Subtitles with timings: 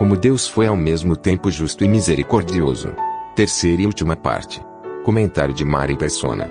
[0.00, 2.94] Como Deus foi ao mesmo tempo justo e misericordioso.
[3.36, 4.58] Terceira e última parte.
[5.04, 6.50] Comentário de Mari Persona.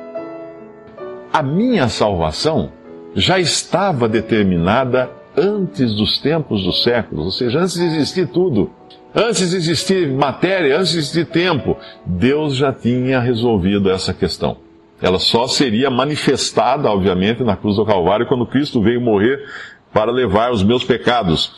[1.33, 2.71] A minha salvação
[3.15, 8.69] já estava determinada antes dos tempos dos séculos, ou seja, antes de existir tudo.
[9.15, 14.57] Antes de existir matéria, antes de existir tempo, Deus já tinha resolvido essa questão.
[15.01, 19.43] Ela só seria manifestada, obviamente, na cruz do Calvário, quando Cristo veio morrer
[19.91, 21.51] para levar os meus pecados.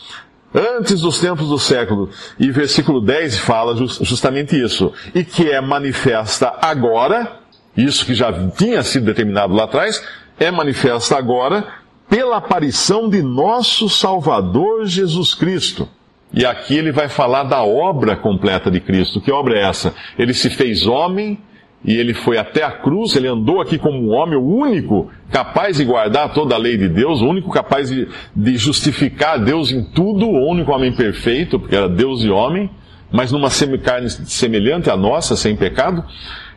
[0.54, 2.10] Antes dos tempos do século.
[2.38, 4.92] E versículo 10 fala justamente isso.
[5.14, 7.40] E que é manifesta agora,
[7.76, 10.02] isso que já tinha sido determinado lá atrás,
[10.38, 11.66] é manifesta agora
[12.08, 15.88] pela aparição de nosso Salvador Jesus Cristo.
[16.34, 19.20] E aqui ele vai falar da obra completa de Cristo.
[19.20, 19.94] Que obra é essa?
[20.18, 21.38] Ele se fez homem
[21.84, 25.76] e ele foi até a cruz, ele andou aqui como um homem, o único capaz
[25.76, 29.82] de guardar toda a lei de Deus, o único capaz de, de justificar Deus em
[29.82, 32.70] tudo, o único homem perfeito, porque era Deus e homem,
[33.10, 36.04] mas numa semicarne semelhante à nossa, sem pecado.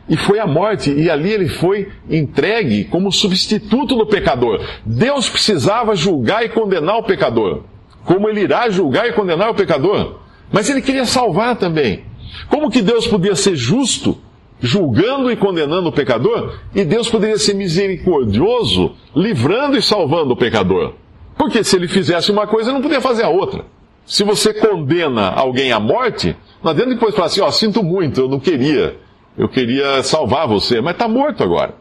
[0.08, 4.64] E foi a morte, e ali ele foi entregue como substituto do pecador.
[4.84, 7.64] Deus precisava julgar e condenar o pecador
[8.06, 10.20] como ele irá julgar e condenar o pecador.
[10.50, 12.04] Mas ele queria salvar também.
[12.48, 14.16] Como que Deus podia ser justo,
[14.60, 20.94] julgando e condenando o pecador, e Deus poderia ser misericordioso, livrando e salvando o pecador?
[21.36, 23.64] Porque se ele fizesse uma coisa, ele não podia fazer a outra.
[24.06, 28.20] Se você condena alguém à morte, não adianta depois falar assim, ó, oh, sinto muito,
[28.20, 28.96] eu não queria,
[29.36, 31.74] eu queria salvar você, mas está morto agora.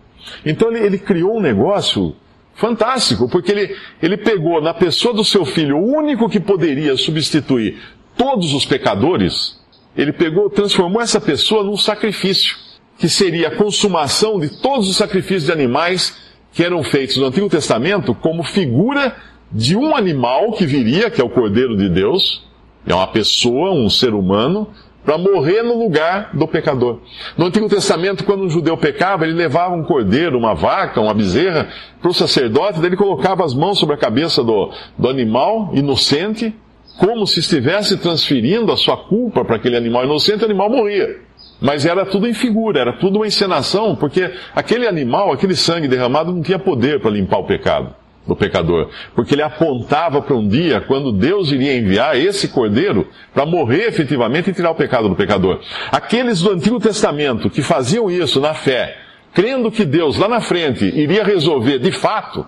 [0.45, 2.15] Então ele, ele criou um negócio
[2.55, 7.77] Fantástico, porque ele, ele pegou na pessoa do seu filho, o único que poderia substituir
[8.17, 9.61] todos os pecadores,
[9.95, 12.55] ele pegou, transformou essa pessoa num sacrifício,
[12.97, 16.17] que seria a consumação de todos os sacrifícios de animais
[16.53, 19.15] que eram feitos no Antigo Testamento como figura
[19.51, 22.45] de um animal que viria, que é o Cordeiro de Deus,
[22.87, 24.69] é uma pessoa, um ser humano,
[25.03, 26.99] para morrer no lugar do pecador.
[27.37, 31.69] No Antigo Testamento, quando um judeu pecava, ele levava um cordeiro, uma vaca, uma bezerra
[32.01, 36.55] para o sacerdote, daí ele colocava as mãos sobre a cabeça do, do animal inocente,
[36.97, 41.24] como se estivesse transferindo a sua culpa para aquele animal inocente, o animal morria.
[41.65, 46.31] Mas era tudo em figura, era tudo uma encenação, porque aquele animal, aquele sangue derramado
[46.31, 47.91] não tinha poder para limpar o pecado
[48.27, 53.47] do pecador, porque ele apontava para um dia quando Deus iria enviar esse cordeiro para
[53.47, 55.59] morrer efetivamente e tirar o pecado do pecador.
[55.91, 58.97] Aqueles do Antigo Testamento que faziam isso na fé,
[59.33, 62.45] crendo que Deus lá na frente iria resolver de fato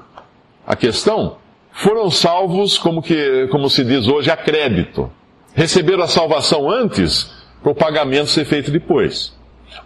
[0.65, 1.37] a questão,
[1.71, 5.11] foram salvos como que, como se diz hoje, a crédito.
[5.55, 9.35] Receberam a salvação antes para o pagamento ser feito depois.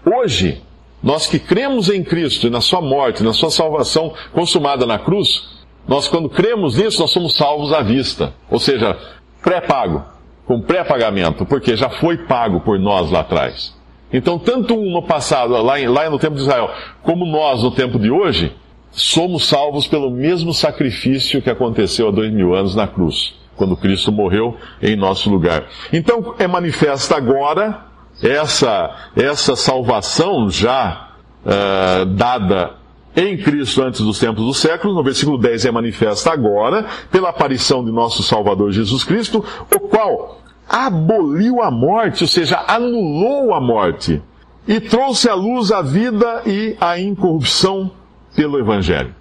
[0.05, 0.61] Hoje,
[1.01, 5.49] nós que cremos em Cristo e na sua morte, na sua salvação consumada na cruz,
[5.87, 8.33] nós, quando cremos nisso, nós somos salvos à vista.
[8.49, 8.97] Ou seja,
[9.41, 10.03] pré-pago,
[10.45, 13.75] com pré-pagamento, porque já foi pago por nós lá atrás.
[14.13, 16.69] Então, tanto no passado, lá, em, lá no tempo de Israel,
[17.01, 18.53] como nós no tempo de hoje,
[18.91, 24.11] somos salvos pelo mesmo sacrifício que aconteceu há dois mil anos na cruz, quando Cristo
[24.11, 25.65] morreu em nosso lugar.
[25.93, 27.85] Então, é manifesta agora
[28.19, 31.11] essa, essa salvação já
[31.45, 32.71] uh, dada
[33.15, 37.85] em Cristo antes dos tempos dos séculos, no versículo 10 é manifesta agora, pela aparição
[37.85, 44.19] de nosso Salvador Jesus Cristo, o qual aboliu a morte, ou seja, anulou a morte,
[44.67, 47.91] e trouxe à luz a vida e a incorrupção
[48.35, 49.13] pelo Evangelho.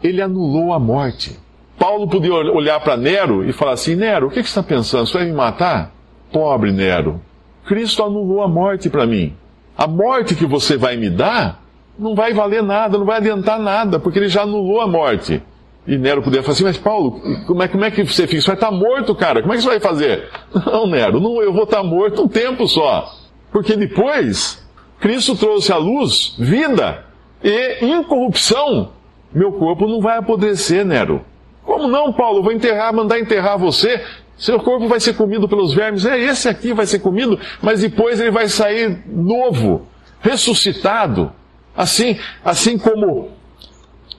[0.00, 1.42] Ele anulou a morte.
[1.84, 5.06] Paulo podia olhar para Nero e falar assim: Nero, o que, você está pensando?
[5.06, 5.92] Você vai me matar?
[6.32, 7.20] Pobre Nero.
[7.66, 9.36] Cristo anulou a morte para mim.
[9.76, 11.62] A morte que você vai me dar
[11.98, 15.42] não vai valer nada, não vai adiantar nada, porque ele já anulou a morte.
[15.86, 18.40] E Nero poderia falar assim, mas Paulo, como é, como é que você fica?
[18.40, 20.30] Você vai estar morto, cara, como é que você vai fazer?
[20.64, 23.12] Não, Nero, não, eu vou estar morto um tempo só.
[23.52, 24.66] Porque depois,
[25.00, 27.04] Cristo trouxe à luz vida
[27.42, 28.92] e incorrupção.
[29.30, 31.22] Meu corpo não vai apodrecer, Nero.
[31.64, 32.42] Como não, Paulo?
[32.42, 34.02] vou enterrar, mandar enterrar você.
[34.36, 36.04] Seu corpo vai ser comido pelos vermes.
[36.04, 39.86] É, esse aqui vai ser comido, mas depois ele vai sair novo,
[40.20, 41.32] ressuscitado.
[41.76, 43.30] Assim, assim como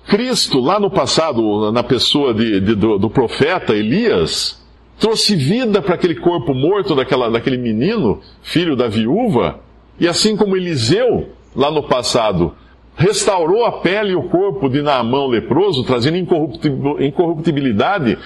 [0.07, 4.63] Cristo, lá no passado, na pessoa de, de, do, do, profeta Elias,
[4.99, 9.59] trouxe vida para aquele corpo morto daquela, daquele menino, filho da viúva,
[9.99, 12.53] e assim como Eliseu, lá no passado,
[12.95, 18.17] restaurou a pele e o corpo de Naamão leproso, trazendo incorruptibilidade,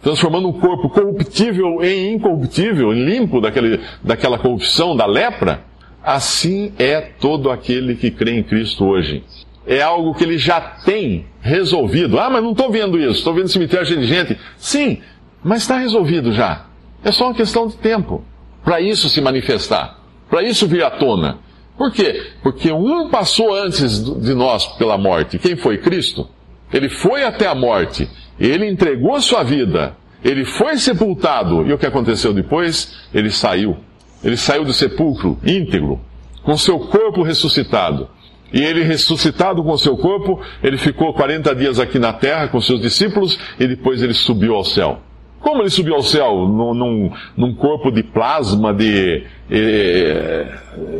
[0.00, 5.64] transformando um corpo corruptível em incorruptível, limpo daquele, daquela corrupção, da lepra,
[6.02, 9.22] assim é todo aquele que crê em Cristo hoje.
[9.66, 12.18] É algo que ele já tem resolvido.
[12.18, 14.36] Ah, mas não estou vendo isso, estou vendo cemitério cheio de gente.
[14.56, 14.98] Sim,
[15.42, 16.66] mas está resolvido já.
[17.04, 18.24] É só uma questão de tempo
[18.64, 19.98] para isso se manifestar,
[20.28, 21.38] para isso vir à tona.
[21.82, 22.30] Por quê?
[22.44, 25.36] Porque um passou antes de nós pela morte.
[25.36, 25.78] Quem foi?
[25.78, 26.28] Cristo.
[26.72, 28.08] Ele foi até a morte.
[28.38, 29.96] Ele entregou sua vida.
[30.24, 31.66] Ele foi sepultado.
[31.66, 32.96] E o que aconteceu depois?
[33.12, 33.78] Ele saiu.
[34.22, 36.00] Ele saiu do sepulcro íntegro,
[36.44, 38.08] com seu corpo ressuscitado.
[38.52, 42.80] E ele ressuscitado com seu corpo, ele ficou 40 dias aqui na terra com seus
[42.80, 45.02] discípulos e depois ele subiu ao céu.
[45.42, 46.46] Como ele subiu ao céu?
[46.46, 50.46] Num, num, corpo de plasma, de eh,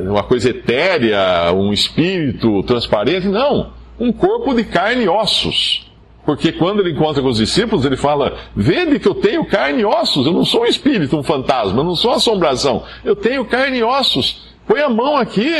[0.09, 3.29] uma coisa etérea, um espírito transparente?
[3.29, 3.73] Não.
[4.01, 5.89] Um corpo de carne e ossos.
[6.27, 9.85] Porque quando ele encontra com os discípulos, ele fala: Vede que eu tenho carne e
[9.85, 13.79] ossos, eu não sou um espírito, um fantasma, eu não sou assombração, eu tenho carne
[13.79, 14.51] e ossos.
[14.67, 15.51] Põe a mão aqui,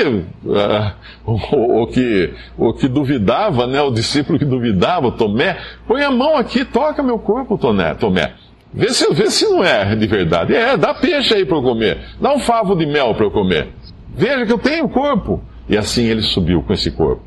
[0.45, 0.93] uh,
[1.27, 5.59] o, o, que, o que duvidava, né, o discípulo que duvidava, Tomé,
[5.89, 7.95] põe a mão aqui, toca meu corpo, Tomé.
[7.95, 8.33] Tomé.
[8.75, 10.55] Vê se, vê se não é de verdade.
[10.55, 11.99] É, dá peixe aí para eu comer.
[12.21, 13.69] Dá um favo de mel para eu comer.
[14.15, 15.43] Veja que eu tenho corpo.
[15.69, 17.23] E assim ele subiu com esse corpo.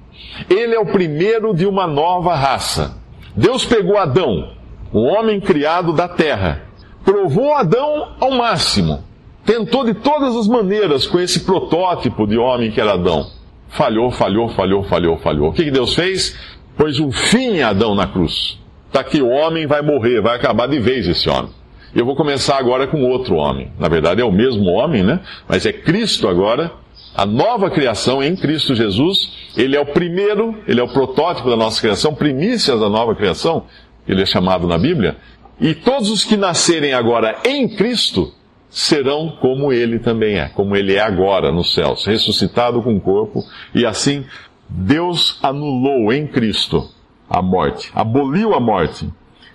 [0.49, 2.97] Ele é o primeiro de uma nova raça.
[3.35, 4.53] Deus pegou Adão,
[4.91, 6.63] o homem criado da terra,
[7.03, 9.03] provou Adão ao máximo.
[9.45, 13.29] Tentou de todas as maneiras com esse protótipo de homem que era Adão.
[13.69, 15.49] Falhou, falhou, falhou, falhou, falhou.
[15.49, 16.35] O que, Deus fez?
[16.77, 18.57] Pôs um fim a Adão na cruz
[18.95, 21.51] está que o homem vai morrer, vai acabar de vez esse homem.
[21.93, 23.69] Eu vou começar agora com outro homem.
[23.77, 25.19] Na verdade é o mesmo homem, né?
[25.49, 26.71] Mas é Cristo agora,
[27.13, 29.33] a nova criação em Cristo Jesus.
[29.57, 33.65] Ele é o primeiro, ele é o protótipo da nossa criação, primícias da nova criação,
[34.07, 35.17] ele é chamado na Bíblia.
[35.59, 38.33] E todos os que nascerem agora em Cristo
[38.69, 43.41] serão como ele também é, como ele é agora nos céus, ressuscitado com o corpo,
[43.73, 44.25] e assim
[44.69, 46.89] Deus anulou em Cristo
[47.29, 49.09] a morte, aboliu a morte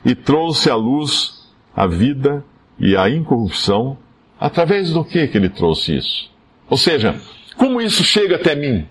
[0.05, 2.44] e trouxe à luz a vida
[2.78, 3.96] e a incorrupção.
[4.38, 6.31] Através do que que ele trouxe isso?
[6.69, 7.20] Ou seja,
[7.56, 8.87] como isso chega até mim?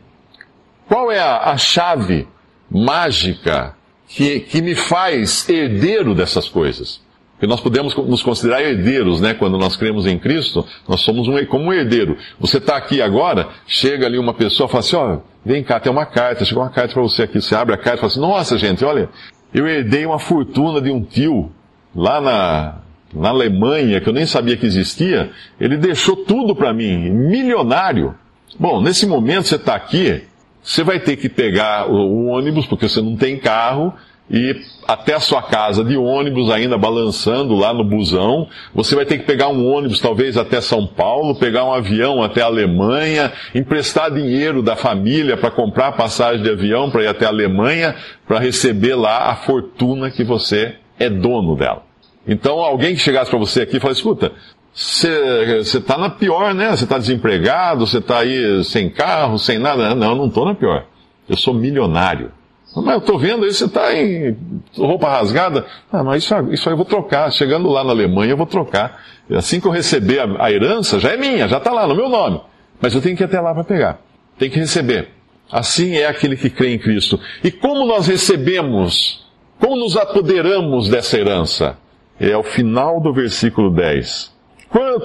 [0.88, 2.28] Qual é a, a chave
[2.70, 3.76] mágica
[4.08, 7.02] que, que me faz herdeiro dessas coisas?
[7.40, 9.34] Porque nós podemos nos considerar herdeiros, né?
[9.34, 12.18] Quando nós cremos em Cristo, nós somos um, como um herdeiro.
[12.38, 16.06] Você está aqui agora, chega ali uma pessoa fala assim, ó, vem cá, tem uma
[16.06, 17.42] carta, chegou uma carta para você aqui.
[17.42, 19.08] Você abre a carta e fala assim, nossa gente, olha,
[19.54, 21.50] eu herdei uma fortuna de um tio
[21.96, 22.80] lá na,
[23.14, 25.32] na Alemanha, que eu nem sabia que existia.
[25.62, 28.16] Ele deixou tudo para mim, milionário.
[28.60, 30.24] Bom, nesse momento você está aqui,
[30.62, 33.94] você vai ter que pegar o, o ônibus, porque você não tem carro,
[34.30, 34.56] e
[34.88, 38.48] até a sua casa de ônibus ainda balançando lá no busão.
[38.74, 42.42] Você vai ter que pegar um ônibus talvez até São Paulo, pegar um avião até
[42.42, 47.30] a Alemanha, emprestar dinheiro da família para comprar passagem de avião para ir até a
[47.30, 47.96] Alemanha,
[48.28, 51.84] para receber lá a fortuna que você é dono dela.
[52.28, 54.32] Então alguém que chegasse para você aqui e falasse, escuta,
[54.74, 56.70] você está na pior, né?
[56.70, 59.94] Você está desempregado, você está aí sem carro, sem nada.
[59.96, 60.86] Não, não estou na pior.
[61.28, 62.32] Eu sou milionário.
[62.76, 64.38] Mas eu estou vendo aí, você está em
[64.78, 65.66] roupa rasgada.
[65.92, 67.32] Ah, mas isso, isso aí eu vou trocar.
[67.32, 69.02] Chegando lá na Alemanha, eu vou trocar.
[69.32, 72.10] Assim que eu receber a, a herança, já é minha, já está lá no meu
[72.10, 72.42] nome.
[72.80, 74.00] Mas eu tenho que ir até lá para pegar.
[74.38, 75.10] Tem que receber.
[75.52, 77.20] Assim é aquele que crê em Cristo.
[77.44, 79.28] E como nós recebemos,
[79.60, 81.78] como nos apoderamos dessa herança?
[82.20, 84.38] É o final do versículo 10.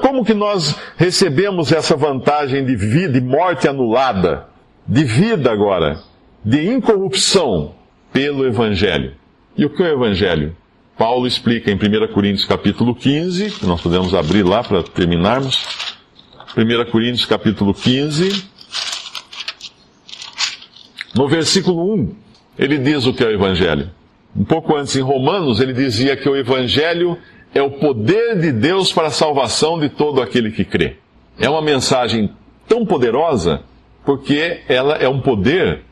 [0.02, 4.49] Como que nós recebemos essa vantagem de vida, de morte anulada?
[4.87, 5.99] De vida agora?
[6.44, 7.74] De incorrupção
[8.12, 9.14] pelo Evangelho.
[9.56, 10.56] E o que é o Evangelho?
[10.96, 15.66] Paulo explica em 1 Coríntios capítulo 15, que nós podemos abrir lá para terminarmos.
[16.56, 18.44] 1 Coríntios capítulo 15,
[21.14, 22.14] no versículo 1,
[22.58, 23.90] ele diz o que é o Evangelho.
[24.36, 27.16] Um pouco antes, em Romanos, ele dizia que o Evangelho
[27.54, 30.96] é o poder de Deus para a salvação de todo aquele que crê.
[31.38, 32.30] É uma mensagem
[32.68, 33.62] tão poderosa
[34.04, 35.82] porque ela é um poder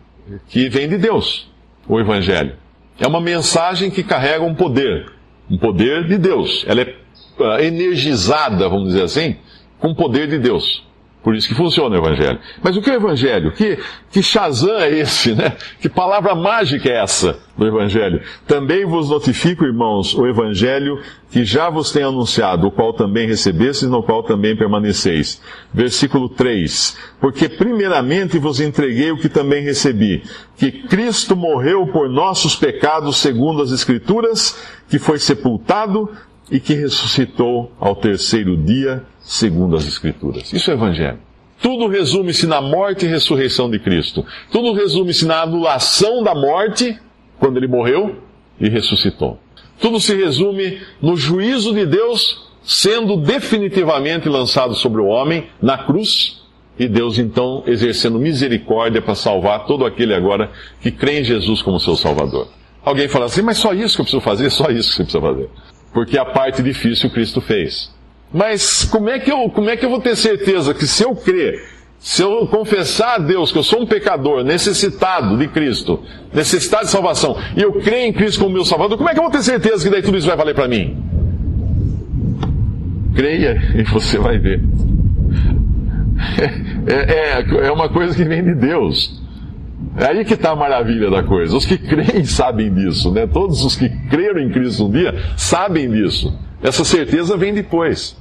[0.48, 1.50] que vem de Deus,
[1.88, 2.54] o Evangelho.
[2.98, 5.12] É uma mensagem que carrega um poder,
[5.50, 6.64] um poder de Deus.
[6.68, 6.96] Ela é
[7.38, 9.36] uh, energizada, vamos dizer assim,
[9.78, 10.84] com o poder de Deus.
[11.22, 12.38] Por isso que funciona o Evangelho.
[12.60, 13.52] Mas o que é o Evangelho?
[13.52, 13.78] Que,
[14.10, 15.56] que Shazam é esse, né?
[15.80, 18.20] Que palavra mágica é essa do Evangelho?
[18.46, 21.00] Também vos notifico, irmãos, o Evangelho
[21.30, 25.40] que já vos tenho anunciado, o qual também recebestes, no qual também permaneceis.
[25.72, 26.98] Versículo 3.
[27.20, 30.24] Porque primeiramente vos entreguei o que também recebi,
[30.56, 34.60] que Cristo morreu por nossos pecados segundo as Escrituras,
[34.90, 36.10] que foi sepultado
[36.50, 40.52] e que ressuscitou ao terceiro dia segundo as Escrituras.
[40.52, 41.18] Isso é Evangelho.
[41.60, 44.26] Tudo resume-se na morte e ressurreição de Cristo.
[44.50, 46.98] Tudo resume-se na anulação da morte,
[47.38, 48.16] quando ele morreu
[48.60, 49.38] e ressuscitou.
[49.80, 56.42] Tudo se resume no juízo de Deus sendo definitivamente lançado sobre o homem na cruz
[56.78, 60.50] e Deus então exercendo misericórdia para salvar todo aquele agora
[60.80, 62.48] que crê em Jesus como seu Salvador.
[62.84, 64.50] Alguém fala assim, mas só isso que eu preciso fazer?
[64.50, 65.48] Só isso que você precisa fazer.
[65.92, 67.92] Porque a parte difícil Cristo fez.
[68.32, 71.14] Mas como é que eu, como é que eu vou ter certeza que se eu
[71.14, 71.62] crer,
[71.98, 76.00] se eu confessar a Deus que eu sou um pecador, necessitado de Cristo,
[76.32, 79.22] necessitado de salvação, e eu creio em Cristo como meu Salvador, como é que eu
[79.22, 80.96] vou ter certeza que daí tudo isso vai valer para mim?
[83.14, 84.60] Creia e você vai ver.
[86.84, 89.22] É, é, é uma coisa que vem de Deus.
[89.96, 91.56] É aí que está a maravilha da coisa.
[91.56, 93.26] Os que creem sabem disso, né?
[93.26, 96.36] Todos os que creram em Cristo um dia sabem disso.
[96.62, 98.16] Essa certeza vem depois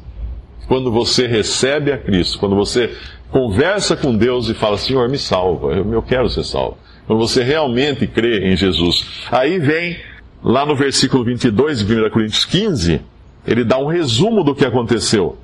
[0.68, 2.96] quando você recebe a Cristo, quando você
[3.30, 6.78] conversa com Deus e fala, Senhor, me salva, eu, quero ser salvo.
[7.08, 9.08] Quando você realmente crê em Jesus.
[9.32, 9.98] Aí vem,
[10.44, 13.02] lá no versículo 22 de 1 Coríntios 15,
[13.46, 15.38] ele dá um resumo do que aconteceu.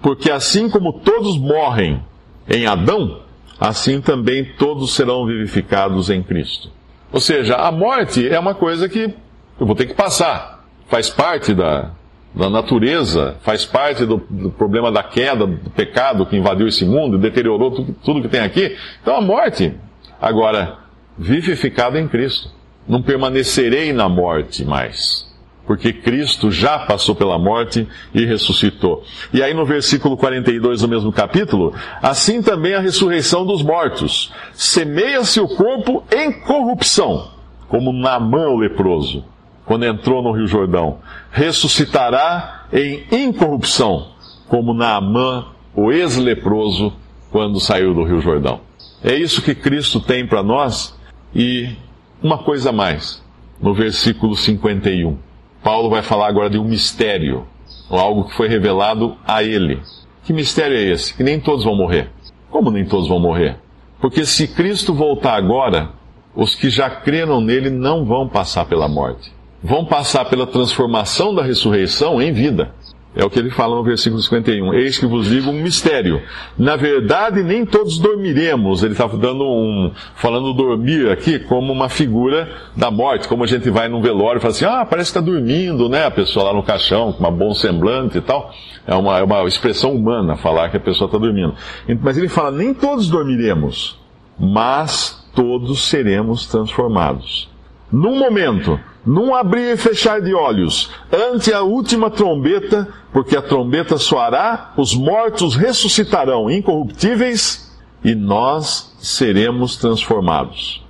[0.00, 2.02] Porque assim como todos morrem
[2.48, 3.22] em Adão,
[3.58, 6.70] assim também todos serão vivificados em Cristo.
[7.12, 9.12] Ou seja, a morte é uma coisa que
[9.58, 10.64] eu vou ter que passar.
[10.88, 11.90] Faz parte da,
[12.36, 17.16] da natureza, faz parte do, do, problema da queda, do pecado que invadiu esse mundo,
[17.16, 18.76] deteriorou tudo, tudo que tem aqui.
[19.00, 19.72] Então a morte.
[20.20, 20.76] Agora,
[21.16, 22.54] vivificado em Cristo.
[22.86, 25.26] Não permanecerei na morte mais.
[25.66, 29.02] Porque Cristo já passou pela morte e ressuscitou.
[29.32, 34.32] E aí no versículo 42 do mesmo capítulo, assim também a ressurreição dos mortos.
[34.52, 37.30] Semeia-se o corpo em corrupção,
[37.66, 39.24] como Naamã o leproso
[39.66, 41.00] quando entrou no Rio Jordão.
[41.30, 44.12] Ressuscitará em incorrupção,
[44.48, 46.92] como Naamã, o ex-leproso,
[47.30, 48.60] quando saiu do Rio Jordão.
[49.02, 50.96] É isso que Cristo tem para nós
[51.34, 51.76] e
[52.22, 53.22] uma coisa mais.
[53.60, 55.18] No versículo 51,
[55.62, 57.46] Paulo vai falar agora de um mistério,
[57.90, 59.82] algo que foi revelado a ele.
[60.24, 61.12] Que mistério é esse?
[61.14, 62.10] Que nem todos vão morrer.
[62.50, 63.56] Como nem todos vão morrer?
[64.00, 65.90] Porque se Cristo voltar agora,
[66.34, 71.42] os que já creram nele não vão passar pela morte vão passar pela transformação da
[71.42, 72.72] ressurreição em vida.
[73.16, 74.74] É o que ele fala no versículo 51.
[74.74, 76.20] Eis que vos digo um mistério.
[76.58, 78.82] Na verdade, nem todos dormiremos.
[78.82, 82.46] Ele está dando um, falando dormir aqui como uma figura
[82.76, 85.20] da morte, como a gente vai num velório e fala assim, ah, parece que está
[85.32, 86.04] dormindo, né?
[86.04, 88.52] A pessoa lá no caixão, com uma bom semblante e tal.
[88.86, 91.54] É uma, é uma expressão humana falar que a pessoa está dormindo.
[92.02, 93.98] Mas ele fala, nem todos dormiremos,
[94.38, 97.48] mas todos seremos transformados.
[97.90, 103.96] Num momento, num abrir e fechar de olhos, ante a última trombeta, porque a trombeta
[103.96, 107.72] soará, os mortos ressuscitarão incorruptíveis
[108.02, 110.84] e nós seremos transformados.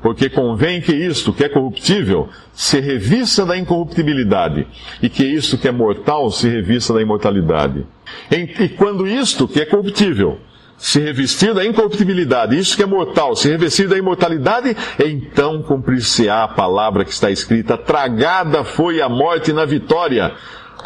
[0.00, 4.66] Porque convém que isto que é corruptível se revista da incorruptibilidade,
[5.02, 7.86] e que isto que é mortal se revista da imortalidade.
[8.30, 10.38] E quando isto que é corruptível
[10.78, 16.48] se revestir da incorruptibilidade, isso que é mortal, se revestir da imortalidade, então cumprir-se-á a
[16.48, 20.32] palavra que está escrita: tragada foi a morte na vitória.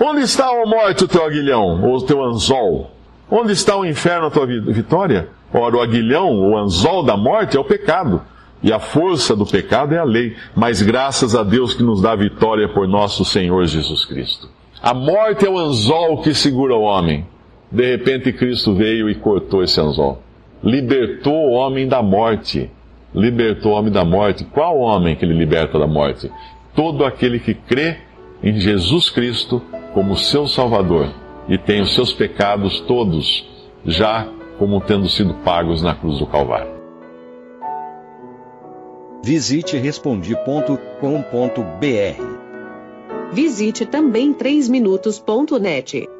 [0.02, 2.90] Onde está, a morte, o teu aguilhão, ou o teu anzol?
[3.30, 5.28] Onde está o inferno, a tua vitória?
[5.52, 8.22] Ora, o aguilhão, o anzol da morte é o pecado.
[8.62, 10.36] E a força do pecado é a lei.
[10.54, 14.48] Mas graças a Deus que nos dá vitória por nosso Senhor Jesus Cristo.
[14.82, 17.26] A morte é o anzol que segura o homem.
[17.70, 20.20] De repente Cristo veio e cortou esse anzol.
[20.62, 22.70] Libertou o homem da morte.
[23.14, 24.44] Libertou o homem da morte.
[24.44, 26.30] Qual homem que ele liberta da morte?
[26.74, 27.98] Todo aquele que crê
[28.42, 29.62] em Jesus Cristo
[29.92, 31.08] como seu Salvador
[31.48, 33.48] e tem os seus pecados todos
[33.84, 36.80] já como tendo sido pagos na cruz do Calvário.
[39.22, 40.70] Visite respondi.com.br.
[43.32, 46.19] Visite também 3minutos.net.